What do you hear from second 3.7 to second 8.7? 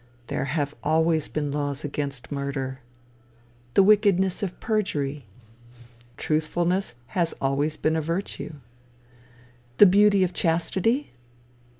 The wickedness of perjury? truthfulness has always been a virtue.